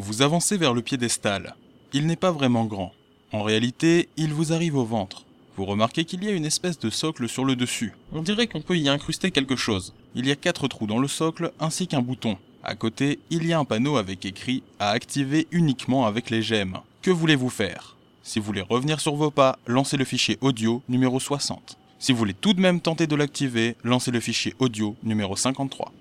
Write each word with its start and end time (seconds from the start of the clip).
Vous 0.00 0.22
avancez 0.22 0.56
vers 0.56 0.74
le 0.74 0.80
piédestal. 0.80 1.56
Il 1.92 2.06
n'est 2.06 2.14
pas 2.14 2.30
vraiment 2.30 2.66
grand. 2.66 2.92
En 3.32 3.42
réalité, 3.42 4.08
il 4.16 4.32
vous 4.32 4.52
arrive 4.52 4.76
au 4.76 4.84
ventre. 4.84 5.24
Vous 5.56 5.64
remarquez 5.64 6.04
qu'il 6.04 6.22
y 6.22 6.28
a 6.28 6.32
une 6.32 6.44
espèce 6.44 6.78
de 6.78 6.88
socle 6.88 7.28
sur 7.28 7.44
le 7.44 7.56
dessus. 7.56 7.94
On 8.12 8.22
dirait 8.22 8.46
qu'on 8.46 8.60
peut 8.60 8.78
y 8.78 8.88
incruster 8.88 9.32
quelque 9.32 9.56
chose. 9.56 9.94
Il 10.14 10.28
y 10.28 10.30
a 10.30 10.36
quatre 10.36 10.68
trous 10.68 10.86
dans 10.86 11.00
le 11.00 11.08
socle 11.08 11.50
ainsi 11.58 11.88
qu'un 11.88 12.00
bouton. 12.00 12.38
À 12.62 12.76
côté, 12.76 13.18
il 13.30 13.44
y 13.44 13.52
a 13.52 13.58
un 13.58 13.64
panneau 13.64 13.96
avec 13.96 14.24
écrit 14.24 14.62
à 14.78 14.90
activer 14.90 15.48
uniquement 15.50 16.06
avec 16.06 16.30
les 16.30 16.42
gemmes. 16.42 16.78
Que 17.02 17.10
voulez-vous 17.10 17.50
faire? 17.50 17.96
Si 18.22 18.38
vous 18.38 18.46
voulez 18.46 18.62
revenir 18.62 19.00
sur 19.00 19.16
vos 19.16 19.32
pas, 19.32 19.58
lancez 19.66 19.96
le 19.96 20.04
fichier 20.04 20.38
audio 20.40 20.80
numéro 20.88 21.18
60. 21.18 21.76
Si 21.98 22.12
vous 22.12 22.18
voulez 22.18 22.34
tout 22.34 22.54
de 22.54 22.60
même 22.60 22.80
tenter 22.80 23.08
de 23.08 23.16
l'activer, 23.16 23.74
lancez 23.82 24.12
le 24.12 24.20
fichier 24.20 24.54
audio 24.60 24.94
numéro 25.02 25.34
53. 25.34 25.92